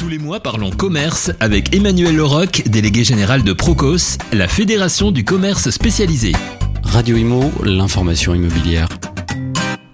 Tous 0.00 0.08
les 0.08 0.18
mois, 0.18 0.40
parlons 0.40 0.70
commerce 0.70 1.30
avec 1.40 1.74
Emmanuel 1.74 2.16
Leroc, 2.16 2.62
délégué 2.64 3.04
général 3.04 3.42
de 3.42 3.52
Procos, 3.52 4.16
la 4.32 4.48
fédération 4.48 5.10
du 5.10 5.24
commerce 5.24 5.68
spécialisé. 5.68 6.32
Radio 6.84 7.18
Imo, 7.18 7.52
l'information 7.62 8.34
immobilière. 8.34 8.88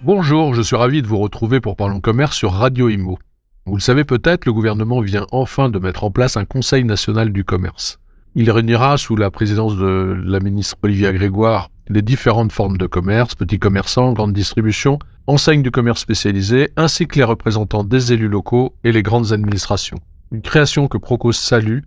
Bonjour, 0.03 0.53
je 0.53 0.61
suis 0.61 0.77
ravi 0.77 1.01
de 1.01 1.07
vous 1.07 1.17
retrouver 1.17 1.59
pour 1.59 1.75
Parlons 1.75 1.99
Commerce 1.99 2.37
sur 2.37 2.53
Radio 2.53 2.87
Imo. 2.87 3.19
Vous 3.65 3.75
le 3.75 3.81
savez 3.81 4.05
peut-être, 4.05 4.45
le 4.45 4.53
gouvernement 4.53 5.01
vient 5.01 5.27
enfin 5.33 5.67
de 5.67 5.77
mettre 5.77 6.05
en 6.05 6.11
place 6.11 6.37
un 6.37 6.45
Conseil 6.45 6.85
national 6.85 7.33
du 7.33 7.43
commerce. 7.43 7.99
Il 8.33 8.49
réunira 8.49 8.97
sous 8.97 9.17
la 9.17 9.29
présidence 9.29 9.75
de 9.75 10.15
la 10.23 10.39
ministre 10.39 10.77
Olivia 10.83 11.11
Grégoire 11.11 11.69
les 11.89 12.01
différentes 12.01 12.53
formes 12.53 12.77
de 12.77 12.87
commerce, 12.87 13.35
petits 13.35 13.59
commerçants, 13.59 14.13
grande 14.13 14.31
distribution, 14.33 14.99
enseignes 15.27 15.61
du 15.61 15.71
commerce 15.71 15.99
spécialisé, 15.99 16.71
ainsi 16.77 17.05
que 17.05 17.17
les 17.17 17.23
représentants 17.23 17.83
des 17.83 18.13
élus 18.13 18.29
locaux 18.29 18.73
et 18.83 18.91
les 18.91 19.03
grandes 19.03 19.33
administrations. 19.33 19.99
Une 20.31 20.41
création 20.41 20.87
que 20.87 20.97
Procos 20.97 21.33
salue, 21.33 21.81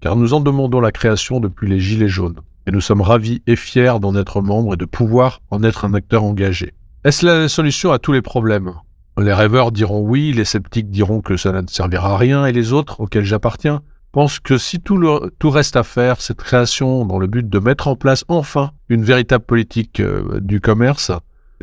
car 0.00 0.16
nous 0.16 0.34
en 0.34 0.40
demandons 0.40 0.80
la 0.80 0.92
création 0.92 1.40
depuis 1.40 1.68
les 1.68 1.80
Gilets 1.80 2.08
jaunes. 2.08 2.40
Et 2.66 2.72
nous 2.72 2.80
sommes 2.80 3.00
ravis 3.00 3.42
et 3.46 3.56
fiers 3.56 3.98
d'en 4.00 4.16
être 4.16 4.40
membres 4.40 4.74
et 4.74 4.76
de 4.76 4.84
pouvoir 4.84 5.40
en 5.50 5.62
être 5.62 5.84
un 5.84 5.94
acteur 5.94 6.24
engagé. 6.24 6.74
Est-ce 7.04 7.26
la 7.26 7.48
solution 7.48 7.92
à 7.92 7.98
tous 7.98 8.12
les 8.12 8.22
problèmes? 8.22 8.72
Les 9.18 9.32
rêveurs 9.32 9.72
diront 9.72 10.00
oui, 10.00 10.32
les 10.32 10.44
sceptiques 10.44 10.90
diront 10.90 11.20
que 11.20 11.36
cela 11.36 11.62
ne 11.62 11.68
servira 11.68 12.14
à 12.14 12.16
rien, 12.18 12.46
et 12.46 12.52
les 12.52 12.72
autres, 12.72 13.00
auxquels 13.00 13.24
j'appartiens, 13.24 13.82
pensent 14.12 14.40
que 14.40 14.58
si 14.58 14.80
tout, 14.80 14.98
reste 15.44 15.76
à 15.76 15.82
faire, 15.82 16.20
cette 16.20 16.38
création 16.38 17.04
dans 17.04 17.18
le 17.18 17.26
but 17.26 17.48
de 17.48 17.58
mettre 17.58 17.88
en 17.88 17.96
place 17.96 18.24
enfin 18.28 18.70
une 18.88 19.04
véritable 19.04 19.44
politique 19.44 20.00
euh, 20.00 20.40
du 20.40 20.60
commerce, 20.60 21.12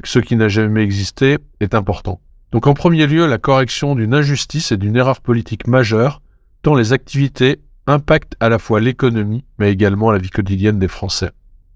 ce 0.04 0.20
qui 0.20 0.36
n'a 0.36 0.50
jamais 0.50 0.84
existé, 0.84 1.38
est 1.60 1.76
important. 1.76 2.20
Donc 2.52 2.68
en 2.68 2.74
premier 2.74 3.08
lieu, 3.08 3.28
la 3.28 3.38
correction 3.38 3.96
d'une 3.96 4.14
injustice 4.14 4.72
et 4.72 4.78
d'une 4.78 4.96
erreur 4.96 5.22
politique 5.22 5.68
majeure, 5.68 6.22
tant 6.62 6.76
les 6.76 6.94
activités 6.94 7.62
impactent 7.88 8.36
à 8.40 8.50
la 8.50 8.60
fois 8.60 8.80
l'économie, 8.80 9.44
mais 9.60 9.72
également 9.72 10.12
la 10.12 10.20
vie 10.20 10.30
quotidienne 10.30 10.80
des 10.80 10.88
Français. 10.88 11.32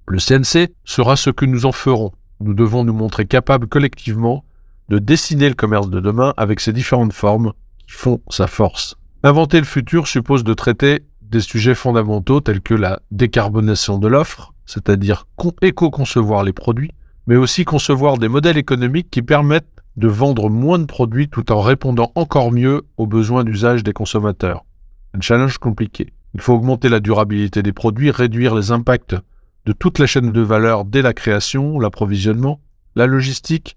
Le 0.07 0.19
CNC 0.19 0.71
sera 0.85 1.15
ce 1.15 1.29
que 1.29 1.45
nous 1.45 1.65
en 1.65 1.71
ferons. 1.71 2.11
Nous 2.39 2.53
devons 2.53 2.83
nous 2.83 2.93
montrer 2.93 3.25
capables 3.25 3.67
collectivement 3.67 4.45
de 4.89 4.99
dessiner 4.99 5.49
le 5.49 5.55
commerce 5.55 5.89
de 5.89 5.99
demain 5.99 6.33
avec 6.37 6.59
ses 6.59 6.73
différentes 6.73 7.13
formes 7.13 7.53
qui 7.79 7.93
font 7.93 8.21
sa 8.29 8.47
force. 8.47 8.95
Inventer 9.23 9.59
le 9.59 9.65
futur 9.65 10.07
suppose 10.07 10.43
de 10.43 10.53
traiter 10.53 11.03
des 11.21 11.41
sujets 11.41 11.75
fondamentaux 11.75 12.39
tels 12.39 12.61
que 12.61 12.73
la 12.73 13.01
décarbonation 13.11 13.97
de 13.97 14.07
l'offre, 14.07 14.53
c'est-à-dire 14.65 15.27
éco-concevoir 15.61 16.43
les 16.43 16.53
produits, 16.53 16.91
mais 17.27 17.35
aussi 17.35 17.65
concevoir 17.65 18.17
des 18.17 18.29
modèles 18.29 18.57
économiques 18.57 19.09
qui 19.11 19.21
permettent 19.21 19.67
de 19.97 20.07
vendre 20.07 20.49
moins 20.49 20.79
de 20.79 20.85
produits 20.85 21.27
tout 21.27 21.51
en 21.51 21.61
répondant 21.61 22.11
encore 22.15 22.51
mieux 22.51 22.83
aux 22.97 23.07
besoins 23.07 23.43
d'usage 23.43 23.83
des 23.83 23.93
consommateurs. 23.93 24.63
Un 25.13 25.21
challenge 25.21 25.57
compliqué. 25.57 26.13
Il 26.33 26.41
faut 26.41 26.53
augmenter 26.53 26.87
la 26.87 26.99
durabilité 26.99 27.63
des 27.63 27.73
produits, 27.73 28.11
réduire 28.11 28.55
les 28.55 28.71
impacts 28.71 29.15
de 29.65 29.73
toute 29.73 29.99
la 29.99 30.05
chaîne 30.05 30.31
de 30.31 30.41
valeur 30.41 30.85
dès 30.85 31.01
la 31.01 31.13
création, 31.13 31.79
l'approvisionnement, 31.79 32.61
la 32.95 33.07
logistique, 33.07 33.75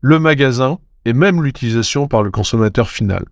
le 0.00 0.18
magasin 0.18 0.78
et 1.04 1.12
même 1.12 1.42
l'utilisation 1.42 2.06
par 2.06 2.22
le 2.22 2.30
consommateur 2.30 2.88
final. 2.88 3.24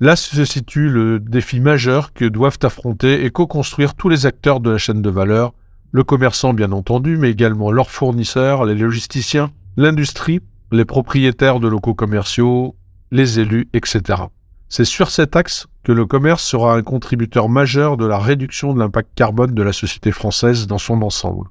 Là 0.00 0.16
se 0.16 0.44
situe 0.44 0.88
le 0.88 1.20
défi 1.20 1.60
majeur 1.60 2.12
que 2.12 2.24
doivent 2.24 2.58
affronter 2.62 3.24
et 3.24 3.30
co-construire 3.30 3.94
tous 3.94 4.08
les 4.08 4.26
acteurs 4.26 4.60
de 4.60 4.70
la 4.70 4.78
chaîne 4.78 5.02
de 5.02 5.10
valeur 5.10 5.52
le 5.96 6.04
commerçant 6.04 6.52
bien 6.52 6.72
entendu, 6.72 7.16
mais 7.16 7.30
également 7.30 7.70
leurs 7.70 7.90
fournisseurs, 7.90 8.66
les 8.66 8.74
logisticiens, 8.74 9.50
l'industrie, 9.78 10.40
les 10.70 10.84
propriétaires 10.84 11.58
de 11.58 11.68
locaux 11.68 11.94
commerciaux, 11.94 12.76
les 13.12 13.40
élus, 13.40 13.70
etc. 13.72 14.24
C'est 14.68 14.84
sur 14.84 15.08
cet 15.08 15.36
axe 15.36 15.68
que 15.84 15.92
le 15.92 16.04
commerce 16.04 16.44
sera 16.44 16.74
un 16.74 16.82
contributeur 16.82 17.48
majeur 17.48 17.96
de 17.96 18.04
la 18.04 18.18
réduction 18.18 18.74
de 18.74 18.78
l'impact 18.78 19.08
carbone 19.14 19.54
de 19.54 19.62
la 19.62 19.72
société 19.72 20.12
française 20.12 20.66
dans 20.66 20.76
son 20.76 21.00
ensemble. 21.00 21.48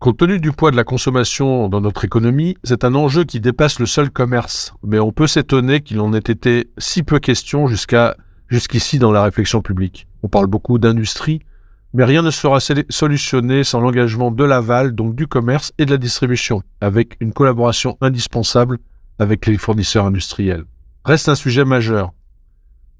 Compte 0.00 0.18
tenu 0.18 0.38
du 0.38 0.52
poids 0.52 0.70
de 0.70 0.76
la 0.76 0.84
consommation 0.84 1.70
dans 1.70 1.80
notre 1.80 2.04
économie, 2.04 2.58
c'est 2.62 2.84
un 2.84 2.94
enjeu 2.94 3.24
qui 3.24 3.40
dépasse 3.40 3.80
le 3.80 3.86
seul 3.86 4.10
commerce, 4.10 4.74
mais 4.82 4.98
on 4.98 5.12
peut 5.12 5.26
s'étonner 5.26 5.80
qu'il 5.80 6.00
en 6.00 6.12
ait 6.12 6.18
été 6.18 6.68
si 6.76 7.02
peu 7.02 7.18
question 7.18 7.68
jusqu'à 7.68 8.18
jusqu'ici 8.48 8.98
dans 8.98 9.12
la 9.12 9.22
réflexion 9.22 9.62
publique. 9.62 10.08
On 10.22 10.28
parle 10.28 10.46
beaucoup 10.46 10.78
d'industrie, 10.78 11.40
mais 11.92 12.04
rien 12.04 12.22
ne 12.22 12.30
sera 12.30 12.58
solutionné 12.60 13.64
sans 13.64 13.80
l'engagement 13.80 14.30
de 14.30 14.44
l'aval, 14.44 14.92
donc 14.92 15.14
du 15.14 15.26
commerce 15.26 15.72
et 15.78 15.86
de 15.86 15.90
la 15.90 15.98
distribution, 15.98 16.62
avec 16.80 17.16
une 17.20 17.32
collaboration 17.32 17.96
indispensable 18.00 18.78
avec 19.18 19.46
les 19.46 19.58
fournisseurs 19.58 20.06
industriels. 20.06 20.64
Reste 21.04 21.28
un 21.28 21.34
sujet 21.34 21.64
majeur. 21.64 22.12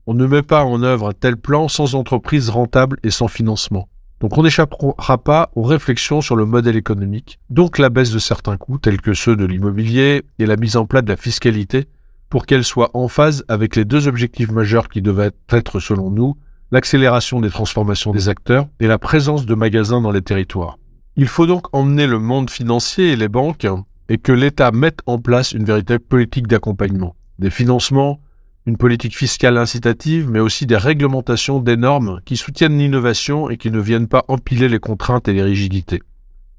On 0.07 0.15
ne 0.15 0.27
met 0.27 0.43
pas 0.43 0.65
en 0.65 0.83
œuvre 0.83 1.11
un 1.11 1.13
tel 1.13 1.37
plan 1.37 1.69
sans 1.69 1.95
entreprise 1.95 2.51
rentable 2.51 2.99
et 3.03 3.11
sans 3.11 3.29
financement. 3.29 3.89
Donc 4.21 4.37
on 4.37 4.43
n'échappera 4.43 5.19
pas 5.19 5.51
aux 5.55 5.63
réflexions 5.63 6.21
sur 6.21 6.37
le 6.37 6.45
modèle 6.45 6.77
économique, 6.77 7.39
donc 7.49 7.79
la 7.79 7.89
baisse 7.89 8.11
de 8.11 8.19
certains 8.19 8.59
coûts 8.59 8.79
tels 8.79 9.01
que 9.01 9.15
ceux 9.15 9.35
de 9.35 9.47
l'immobilier 9.47 10.25
et 10.39 10.47
la 10.47 10.57
mise 10.57 10.77
en 10.77 10.85
place 10.85 11.05
de 11.05 11.11
la 11.11 11.17
fiscalité 11.17 11.87
pour 12.29 12.45
qu'elle 12.45 12.65
soit 12.65 12.91
en 12.93 13.09
phase 13.09 13.45
avec 13.49 13.77
les 13.77 13.85
deux 13.85 14.09
objectifs 14.09 14.51
majeurs 14.51 14.89
qui 14.89 15.01
devaient 15.01 15.33
être 15.49 15.81
selon 15.81 16.11
nous 16.11 16.37
l'accélération 16.71 17.41
des 17.41 17.51
transformations 17.51 18.13
des 18.13 18.29
acteurs 18.29 18.67
et 18.79 18.87
la 18.87 18.99
présence 18.99 19.47
de 19.47 19.55
magasins 19.55 20.01
dans 20.01 20.13
les 20.13 20.23
territoires. 20.23 20.79
Il 21.17 21.27
faut 21.27 21.47
donc 21.47 21.67
emmener 21.75 22.07
le 22.07 22.19
monde 22.19 22.51
financier 22.51 23.13
et 23.13 23.17
les 23.17 23.29
banques 23.29 23.67
et 24.09 24.19
que 24.19 24.33
l'État 24.33 24.71
mette 24.71 25.01
en 25.07 25.19
place 25.19 25.53
une 25.53 25.65
véritable 25.65 26.05
politique 26.05 26.47
d'accompagnement, 26.47 27.17
des 27.39 27.51
financements, 27.51 28.21
une 28.67 28.77
politique 28.77 29.17
fiscale 29.17 29.57
incitative, 29.57 30.29
mais 30.31 30.41
aussi 30.41 30.67
des 30.67 30.77
réglementations, 30.77 31.61
des 31.61 31.77
normes 31.77 32.21
qui 32.25 32.37
soutiennent 32.37 32.79
l'innovation 32.79 33.51
et 33.51 33.57
qui 33.57 33.71
ne 33.71 33.81
viennent 33.81 34.09
pas 34.09 34.25
empiler 34.29 34.69
les 34.69 34.79
contraintes 34.79 35.29
et 35.29 35.33
les 35.33 35.43
rigidités. 35.43 36.01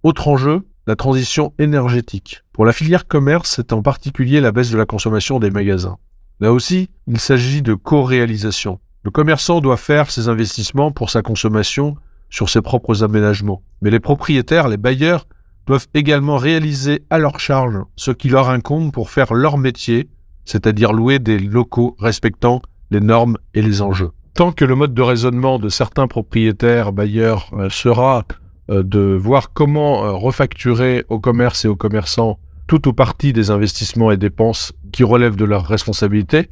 Autre 0.03 0.27
enjeu, 0.27 0.65
la 0.87 0.95
transition 0.95 1.53
énergétique. 1.59 2.41
Pour 2.53 2.65
la 2.65 2.73
filière 2.73 3.07
commerce, 3.07 3.53
c'est 3.55 3.71
en 3.71 3.81
particulier 3.81 4.41
la 4.41 4.51
baisse 4.51 4.71
de 4.71 4.77
la 4.77 4.85
consommation 4.85 5.39
des 5.39 5.51
magasins. 5.51 5.97
Là 6.39 6.51
aussi, 6.51 6.89
il 7.07 7.19
s'agit 7.19 7.61
de 7.61 7.75
co-réalisation, 7.75 8.79
le 9.03 9.11
commerçant 9.11 9.61
doit 9.61 9.77
faire 9.77 10.11
ses 10.11 10.29
investissements 10.29 10.91
pour 10.91 11.09
sa 11.09 11.21
consommation 11.21 11.95
sur 12.29 12.49
ses 12.49 12.61
propres 12.61 13.03
aménagements. 13.03 13.63
Mais 13.81 13.89
les 13.89 13.99
propriétaires, 13.99 14.67
les 14.67 14.77
bailleurs, 14.77 15.25
doivent 15.65 15.87
également 15.93 16.37
réaliser 16.37 17.03
à 17.09 17.17
leur 17.17 17.39
charge 17.39 17.77
ce 17.95 18.11
qui 18.11 18.29
leur 18.29 18.49
incombe 18.49 18.91
pour 18.91 19.09
faire 19.09 19.33
leur 19.33 19.57
métier, 19.57 20.09
c'est-à-dire 20.45 20.93
louer 20.93 21.19
des 21.19 21.39
locaux 21.39 21.95
respectant 21.99 22.61
les 22.89 22.99
normes 22.99 23.37
et 23.53 23.61
les 23.61 23.81
enjeux. 23.81 24.11
Tant 24.33 24.51
que 24.51 24.65
le 24.65 24.75
mode 24.75 24.93
de 24.93 25.01
raisonnement 25.01 25.59
de 25.59 25.69
certains 25.69 26.07
propriétaires 26.07 26.93
bailleurs 26.93 27.49
euh, 27.53 27.69
sera 27.69 28.25
euh, 28.69 28.83
de 28.83 28.99
voir 28.99 29.51
comment 29.53 30.05
euh, 30.05 30.11
refacturer 30.11 31.05
au 31.09 31.19
commerce 31.19 31.65
et 31.65 31.67
aux 31.67 31.75
commerçants 31.75 32.39
tout 32.67 32.87
ou 32.87 32.93
partie 32.93 33.33
des 33.33 33.51
investissements 33.51 34.11
et 34.11 34.17
dépenses 34.17 34.71
qui 34.93 35.03
relèvent 35.03 35.35
de 35.35 35.43
leur 35.45 35.65
responsabilité, 35.65 36.47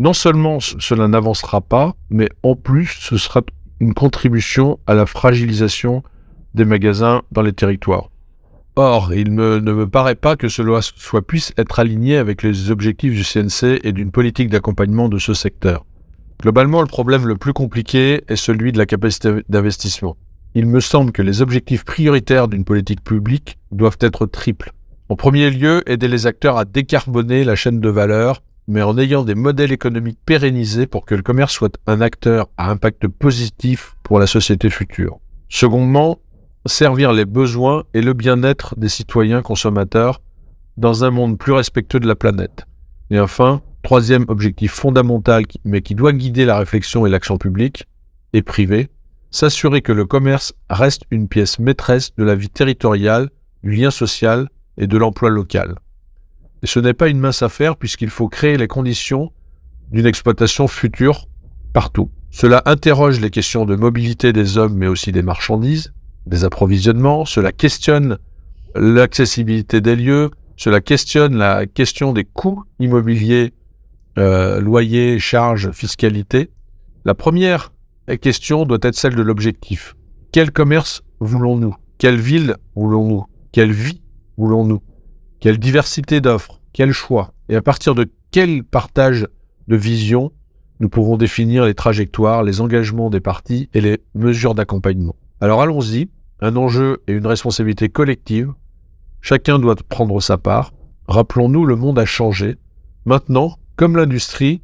non 0.00 0.14
seulement 0.14 0.60
cela 0.60 1.06
n'avancera 1.08 1.60
pas, 1.60 1.94
mais 2.08 2.30
en 2.42 2.56
plus 2.56 2.96
ce 3.00 3.18
sera 3.18 3.42
une 3.80 3.92
contribution 3.92 4.80
à 4.86 4.94
la 4.94 5.04
fragilisation 5.04 6.02
des 6.54 6.64
magasins 6.64 7.22
dans 7.32 7.42
les 7.42 7.52
territoires. 7.52 8.10
Or, 8.76 9.12
il 9.12 9.34
ne 9.34 9.58
me 9.58 9.86
paraît 9.86 10.14
pas 10.14 10.36
que 10.36 10.48
cela 10.48 10.80
puisse 11.20 11.52
être 11.58 11.78
aligné 11.80 12.16
avec 12.16 12.42
les 12.42 12.70
objectifs 12.70 13.12
du 13.12 13.24
CNC 13.24 13.80
et 13.84 13.92
d'une 13.92 14.10
politique 14.10 14.48
d'accompagnement 14.48 15.10
de 15.10 15.18
ce 15.18 15.34
secteur. 15.34 15.84
Globalement, 16.40 16.80
le 16.80 16.86
problème 16.86 17.26
le 17.26 17.36
plus 17.36 17.52
compliqué 17.52 18.22
est 18.26 18.36
celui 18.36 18.72
de 18.72 18.78
la 18.78 18.86
capacité 18.86 19.42
d'investissement. 19.50 20.16
Il 20.54 20.64
me 20.64 20.80
semble 20.80 21.12
que 21.12 21.20
les 21.20 21.42
objectifs 21.42 21.84
prioritaires 21.84 22.48
d'une 22.48 22.64
politique 22.64 23.04
publique 23.04 23.58
doivent 23.70 23.98
être 24.00 24.24
triples. 24.24 24.72
En 25.10 25.16
premier 25.16 25.50
lieu, 25.50 25.82
aider 25.90 26.08
les 26.08 26.26
acteurs 26.26 26.56
à 26.56 26.64
décarboner 26.64 27.44
la 27.44 27.54
chaîne 27.54 27.80
de 27.80 27.88
valeur 27.90 28.40
mais 28.70 28.82
en 28.82 28.96
ayant 28.98 29.24
des 29.24 29.34
modèles 29.34 29.72
économiques 29.72 30.20
pérennisés 30.24 30.86
pour 30.86 31.04
que 31.04 31.16
le 31.16 31.22
commerce 31.22 31.52
soit 31.52 31.76
un 31.88 32.00
acteur 32.00 32.48
à 32.56 32.70
impact 32.70 33.08
positif 33.08 33.96
pour 34.04 34.20
la 34.20 34.28
société 34.28 34.70
future. 34.70 35.18
Secondement, 35.48 36.20
servir 36.66 37.12
les 37.12 37.24
besoins 37.24 37.82
et 37.94 38.00
le 38.00 38.12
bien-être 38.12 38.78
des 38.78 38.88
citoyens 38.88 39.42
consommateurs 39.42 40.22
dans 40.76 41.02
un 41.02 41.10
monde 41.10 41.36
plus 41.36 41.50
respectueux 41.52 41.98
de 41.98 42.06
la 42.06 42.14
planète. 42.14 42.64
Et 43.10 43.18
enfin, 43.18 43.60
troisième 43.82 44.24
objectif 44.28 44.70
fondamental 44.70 45.42
mais 45.64 45.82
qui 45.82 45.96
doit 45.96 46.12
guider 46.12 46.44
la 46.44 46.56
réflexion 46.56 47.04
et 47.04 47.10
l'action 47.10 47.38
publique 47.38 47.88
et 48.34 48.42
privée, 48.42 48.88
s'assurer 49.32 49.82
que 49.82 49.90
le 49.90 50.04
commerce 50.04 50.52
reste 50.70 51.02
une 51.10 51.26
pièce 51.26 51.58
maîtresse 51.58 52.14
de 52.14 52.22
la 52.22 52.36
vie 52.36 52.50
territoriale, 52.50 53.30
du 53.64 53.72
lien 53.72 53.90
social 53.90 54.48
et 54.78 54.86
de 54.86 54.96
l'emploi 54.96 55.28
local. 55.28 55.74
Et 56.62 56.66
ce 56.66 56.78
n'est 56.78 56.94
pas 56.94 57.08
une 57.08 57.18
mince 57.18 57.42
affaire 57.42 57.76
puisqu'il 57.76 58.10
faut 58.10 58.28
créer 58.28 58.56
les 58.56 58.68
conditions 58.68 59.32
d'une 59.90 60.06
exploitation 60.06 60.68
future 60.68 61.26
partout. 61.72 62.10
Cela 62.30 62.62
interroge 62.66 63.20
les 63.20 63.30
questions 63.30 63.64
de 63.64 63.76
mobilité 63.76 64.32
des 64.32 64.58
hommes 64.58 64.74
mais 64.74 64.86
aussi 64.86 65.12
des 65.12 65.22
marchandises, 65.22 65.92
des 66.26 66.44
approvisionnements, 66.44 67.24
cela 67.24 67.52
questionne 67.52 68.18
l'accessibilité 68.74 69.80
des 69.80 69.96
lieux, 69.96 70.30
cela 70.56 70.80
questionne 70.80 71.36
la 71.36 71.66
question 71.66 72.12
des 72.12 72.24
coûts 72.24 72.62
immobiliers, 72.78 73.52
euh, 74.18 74.60
loyers, 74.60 75.18
charges, 75.18 75.70
fiscalité, 75.72 76.50
La 77.06 77.14
première 77.14 77.72
question 78.20 78.66
doit 78.66 78.78
être 78.82 78.94
celle 78.94 79.14
de 79.14 79.22
l'objectif. 79.22 79.96
Quel 80.32 80.50
commerce 80.50 81.02
voulons-nous? 81.20 81.74
Quelle 81.96 82.20
ville 82.20 82.56
voulons-nous? 82.76 83.24
Quelle 83.52 83.72
vie 83.72 84.02
voulons-nous? 84.36 84.82
Quelle 85.40 85.58
diversité 85.58 86.20
d'offres 86.20 86.60
Quel 86.74 86.92
choix 86.92 87.32
Et 87.48 87.56
à 87.56 87.62
partir 87.62 87.94
de 87.94 88.06
quel 88.30 88.62
partage 88.62 89.26
de 89.68 89.76
vision 89.76 90.32
nous 90.80 90.90
pouvons 90.90 91.16
définir 91.16 91.64
les 91.64 91.72
trajectoires, 91.72 92.42
les 92.42 92.60
engagements 92.60 93.08
des 93.08 93.20
partis 93.20 93.70
et 93.72 93.80
les 93.80 94.00
mesures 94.14 94.54
d'accompagnement. 94.54 95.16
Alors 95.40 95.62
allons-y, 95.62 96.10
un 96.40 96.56
enjeu 96.56 97.02
et 97.06 97.12
une 97.12 97.26
responsabilité 97.26 97.88
collective. 97.88 98.52
Chacun 99.22 99.58
doit 99.58 99.76
prendre 99.88 100.20
sa 100.20 100.36
part. 100.36 100.72
Rappelons-nous, 101.08 101.64
le 101.64 101.76
monde 101.76 101.98
a 101.98 102.04
changé. 102.04 102.56
Maintenant, 103.06 103.56
comme 103.76 103.96
l'industrie, 103.96 104.60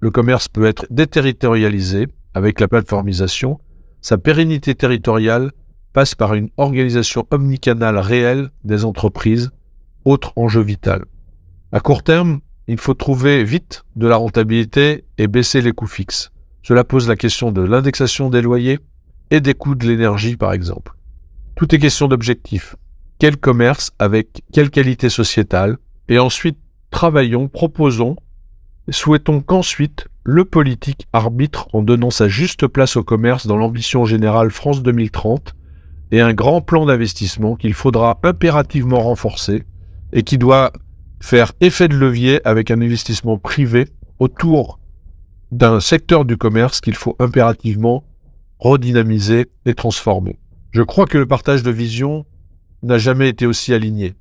le 0.00 0.10
commerce 0.10 0.48
peut 0.48 0.66
être 0.66 0.86
déterritorialisé 0.90 2.08
avec 2.34 2.58
la 2.58 2.66
plateformisation. 2.66 3.60
Sa 4.02 4.18
pérennité 4.18 4.74
territoriale 4.74 5.52
passe 5.92 6.16
par 6.16 6.34
une 6.34 6.50
organisation 6.56 7.26
omnicanale 7.30 7.98
réelle 7.98 8.50
des 8.64 8.84
entreprises, 8.84 9.50
autre 10.06 10.32
enjeu 10.36 10.62
vital. 10.62 11.04
À 11.72 11.80
court 11.80 12.02
terme, 12.02 12.40
il 12.68 12.78
faut 12.78 12.94
trouver 12.94 13.44
vite 13.44 13.84
de 13.96 14.06
la 14.06 14.16
rentabilité 14.16 15.04
et 15.18 15.26
baisser 15.26 15.60
les 15.60 15.72
coûts 15.72 15.86
fixes. 15.86 16.30
Cela 16.62 16.84
pose 16.84 17.08
la 17.08 17.16
question 17.16 17.52
de 17.52 17.60
l'indexation 17.60 18.30
des 18.30 18.40
loyers 18.40 18.78
et 19.30 19.40
des 19.40 19.54
coûts 19.54 19.74
de 19.74 19.86
l'énergie, 19.86 20.36
par 20.36 20.52
exemple. 20.52 20.92
Tout 21.56 21.74
est 21.74 21.78
question 21.78 22.08
d'objectifs. 22.08 22.76
Quel 23.18 23.36
commerce 23.36 23.90
avec 23.98 24.42
quelle 24.52 24.70
qualité 24.70 25.08
sociétale? 25.08 25.76
Et 26.08 26.18
ensuite, 26.18 26.58
travaillons, 26.90 27.48
proposons, 27.48 28.16
souhaitons 28.88 29.40
qu'ensuite 29.40 30.06
le 30.22 30.44
politique 30.44 31.08
arbitre 31.12 31.68
en 31.72 31.82
donnant 31.82 32.10
sa 32.10 32.28
juste 32.28 32.66
place 32.68 32.96
au 32.96 33.02
commerce 33.02 33.46
dans 33.46 33.56
l'ambition 33.56 34.04
générale 34.04 34.50
France 34.50 34.82
2030 34.82 35.54
et 36.12 36.20
un 36.20 36.34
grand 36.34 36.60
plan 36.60 36.86
d'investissement 36.86 37.56
qu'il 37.56 37.74
faudra 37.74 38.20
impérativement 38.22 39.00
renforcer 39.00 39.64
et 40.12 40.22
qui 40.22 40.38
doit 40.38 40.72
faire 41.20 41.52
effet 41.60 41.88
de 41.88 41.96
levier 41.96 42.46
avec 42.46 42.70
un 42.70 42.80
investissement 42.80 43.38
privé 43.38 43.88
autour 44.18 44.78
d'un 45.52 45.80
secteur 45.80 46.24
du 46.24 46.36
commerce 46.36 46.80
qu'il 46.80 46.94
faut 46.94 47.16
impérativement 47.18 48.04
redynamiser 48.58 49.46
et 49.64 49.74
transformer. 49.74 50.38
Je 50.72 50.82
crois 50.82 51.06
que 51.06 51.18
le 51.18 51.26
partage 51.26 51.62
de 51.62 51.70
vision 51.70 52.26
n'a 52.82 52.98
jamais 52.98 53.28
été 53.28 53.46
aussi 53.46 53.72
aligné. 53.72 54.14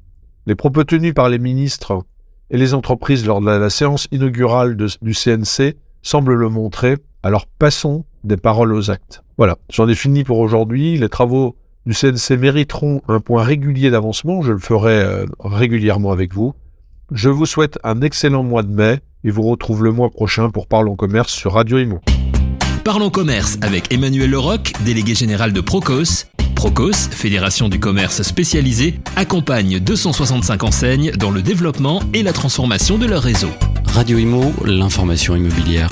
Les 0.45 0.55
propos 0.55 0.83
tenus 0.83 1.13
par 1.13 1.29
les 1.29 1.39
ministres 1.39 2.03
et 2.49 2.57
les 2.57 2.73
entreprises 2.73 3.25
lors 3.25 3.41
de 3.41 3.47
la, 3.47 3.69
séance 3.69 4.07
inaugurale 4.11 4.77
du 4.77 5.13
CNC 5.13 5.75
semblent 6.01 6.35
le 6.35 6.49
montrer, 6.49 6.97
alors 7.23 7.47
passons 7.47 8.05
des 8.23 8.37
paroles 8.37 8.73
aux 8.73 8.91
actes. 8.91 9.23
Voilà, 9.37 9.57
j'en 9.69 9.87
ai 9.87 9.95
fini 9.95 10.23
pour 10.23 10.39
aujourd'hui. 10.39 10.97
Les 10.97 11.09
travaux 11.09 11.55
du 11.85 11.93
CNC 11.93 12.37
mériteront 12.39 13.01
un 13.07 13.19
point 13.19 13.43
régulier 13.43 13.91
d'avancement, 13.91 14.41
je 14.41 14.51
le 14.51 14.59
ferai 14.59 14.93
euh, 14.93 15.25
régulièrement 15.39 16.11
avec 16.11 16.33
vous. 16.33 16.53
Je 17.11 17.29
vous 17.29 17.45
souhaite 17.45 17.77
un 17.83 18.01
excellent 18.01 18.43
mois 18.43 18.63
de 18.63 18.73
mai 18.73 18.99
et 19.23 19.29
vous 19.29 19.43
retrouve 19.43 19.83
le 19.83 19.91
mois 19.91 20.09
prochain 20.09 20.49
pour 20.49 20.67
Parlons 20.67 20.95
Commerce 20.95 21.31
sur 21.31 21.53
Radio 21.53 21.77
Imo. 21.77 22.01
Parlons 22.83 23.09
Commerce 23.09 23.57
avec 23.61 23.93
Emmanuel 23.93 24.31
Leroc, 24.31 24.73
délégué 24.83 25.13
général 25.13 25.53
de 25.53 25.61
Procos. 25.61 26.25
Procos, 26.55 27.09
fédération 27.11 27.69
du 27.69 27.79
commerce 27.79 28.21
spécialisé, 28.21 28.99
accompagne 29.15 29.79
265 29.79 30.63
enseignes 30.63 31.11
dans 31.11 31.31
le 31.31 31.41
développement 31.41 32.01
et 32.13 32.23
la 32.23 32.33
transformation 32.33 32.97
de 32.97 33.05
leur 33.05 33.21
réseau. 33.21 33.49
Radio 33.87 34.17
Imo, 34.17 34.53
l'information 34.65 35.35
immobilière. 35.35 35.89